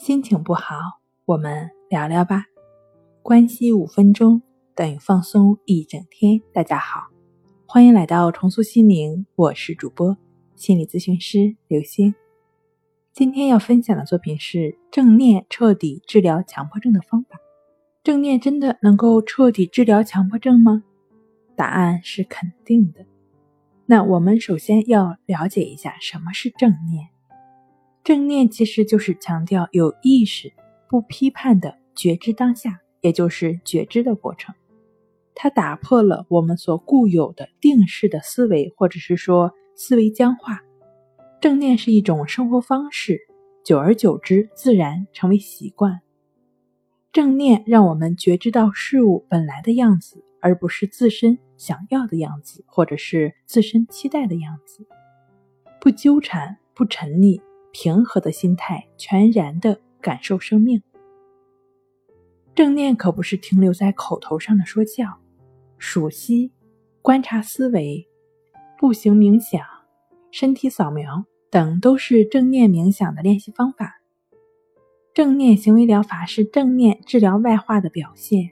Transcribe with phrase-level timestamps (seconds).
[0.00, 0.76] 心情不好，
[1.26, 2.46] 我们聊聊吧。
[3.22, 4.40] 关系五分钟
[4.74, 6.40] 等于放松一整天。
[6.54, 7.08] 大家好，
[7.66, 10.16] 欢迎来到重塑心灵，我是主播
[10.56, 12.14] 心理咨询师刘星。
[13.12, 17.38] 今天要分享的作品是正念彻底治疗强迫症的方法。
[18.02, 20.82] 正念真的能够彻底治疗强迫症吗？
[21.54, 23.04] 答案是肯定的。
[23.84, 27.10] 那我们首先要了解一下什么是正念。
[28.02, 30.52] 正念其实就是强调有意识、
[30.88, 34.54] 不批判的觉知当下，也就是觉知的过程。
[35.34, 40.60] 它打破了我们所固有的定式的思维，或者是说思维僵化。
[41.40, 43.18] 正念是一种生活方式，
[43.64, 46.00] 久而久之，自然成为习惯。
[47.12, 54.86] 正念让我们觉知到事物本来的样子，而不是自身想要的样子，或者是自身期待的样子。
[55.80, 57.40] 不纠缠，不沉溺，
[57.72, 60.82] 平和的心态，全然的感受生命。
[62.54, 65.06] 正念可不是停留在口头上的说教，
[65.78, 66.52] 数息、
[67.00, 68.06] 观察思维、
[68.76, 69.64] 步行冥想、
[70.30, 74.00] 身体扫描等，都是正念冥想的练习方法。
[75.14, 78.50] 正念行为疗法是正念治疗外化的表现。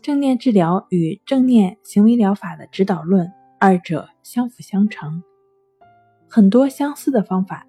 [0.00, 3.30] 正念治疗与正念行为疗法的指导论，
[3.60, 5.22] 二者相辅相成，
[6.28, 7.67] 很多相似的方法。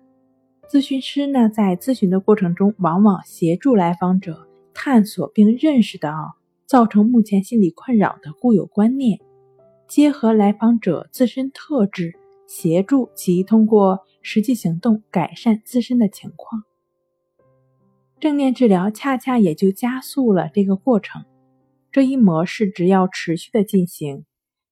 [0.70, 6.36] 咨询师呢，在咨询的过程中，往往协助来访者探索并认识到
[6.67, 9.20] 造成目前心理困扰的固有观念，
[9.88, 12.14] 结合来访者自身特质，
[12.45, 16.61] 协助其通过实际行动改善自身的情况。
[18.20, 21.23] 正念治疗恰恰也就加速了这个过程。
[21.92, 24.23] 这一模式只要持续的进行，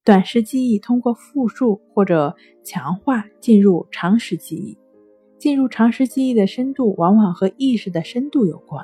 [0.05, 4.77] 短时记忆通过复述或者强化进入长时记忆。
[5.37, 8.83] 进入常识记忆的深度往往和意识的深度有关。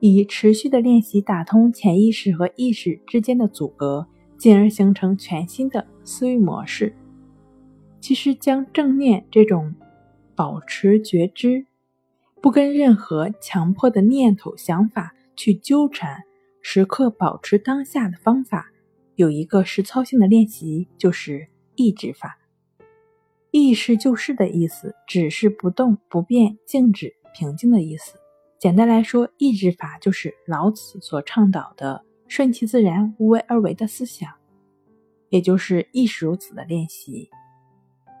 [0.00, 4.06] 以持续的练习打通潜意识和意识之间的阻隔，
[4.36, 6.94] 进而形成全新的思维模式。
[8.00, 9.74] 其实，将正念这种
[10.36, 11.66] 保持觉知。
[12.40, 16.22] 不跟任何强迫的念头、想法去纠缠，
[16.62, 18.70] 时刻保持当下的方法，
[19.16, 22.37] 有一个实操性的练习，就是意志法。
[23.50, 28.18] 意是就是的意思，只是不动、不变、静止、平静的意思。
[28.58, 34.30] 简单来说，意志法就是老子所倡导的顺其自然、无为而为的思想，
[35.30, 37.30] 也就是亦是如此的练习。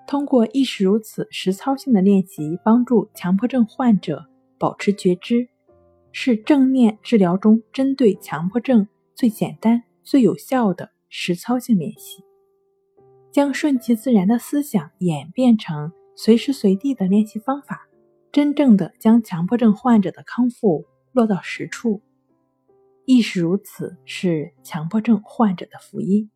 [0.06, 4.24] 通过亦是如此实操性的练习，帮助强迫症患者
[4.56, 5.48] 保持觉知，
[6.12, 12.24] 是正念治疗中针对强迫症最简单、最有效的实操性练习。
[13.30, 17.88] 将顺其自然的思想演变成随时随地的练习方法，
[18.32, 22.00] 真正的将强迫症患者的康复落到实处。
[23.04, 26.30] 亦是如此，是强迫症患者的福音。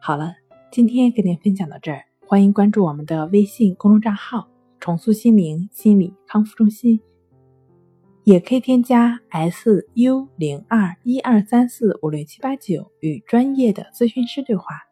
[0.00, 0.34] 好了，
[0.70, 2.04] 今天跟您分享到这儿。
[2.26, 4.48] 欢迎关注我们的微信公众账号
[4.80, 7.00] “重塑心灵心理康复中心”，
[8.24, 14.85] 也可以添加 s u 零二一二三四五六七八九与专业的咨询师对话。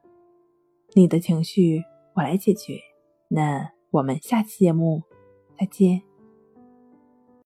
[0.94, 1.82] 你的情绪
[2.15, 2.81] 我来解决。
[3.28, 5.03] 那我们下期节目
[5.59, 6.13] 再见。